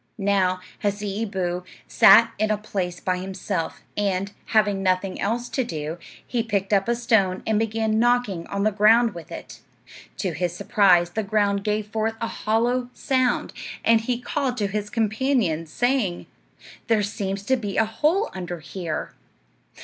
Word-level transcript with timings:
Now, 0.17 0.61
Hasseeboo 0.83 1.63
sat 1.87 2.33
in 2.39 2.49
a 2.49 2.57
place 2.57 2.99
by 2.99 3.19
himself, 3.19 3.83
and, 3.95 4.31
having 4.45 4.81
nothing 4.81 5.21
else 5.21 5.47
to 5.49 5.63
do, 5.63 5.99
he 6.25 6.41
picked 6.41 6.73
up 6.73 6.87
a 6.87 6.95
stone 6.95 7.43
and 7.45 7.59
began 7.59 7.99
knocking 7.99 8.47
on 8.47 8.63
the 8.63 8.71
ground 8.71 9.13
with 9.13 9.31
it. 9.31 9.59
To 10.17 10.31
his 10.31 10.53
surprise 10.55 11.11
the 11.11 11.21
ground 11.21 11.63
gave 11.63 11.85
forth 11.85 12.15
a 12.19 12.27
hollow 12.27 12.89
sound, 12.95 13.53
and 13.85 14.01
he 14.01 14.19
called 14.19 14.57
to 14.57 14.65
his 14.65 14.89
companions, 14.89 15.71
saying, 15.71 16.25
"There 16.87 17.03
seems 17.03 17.43
to 17.43 17.55
be 17.55 17.77
a 17.77 17.85
hole 17.85 18.31
under 18.33 18.59
here." 18.59 19.13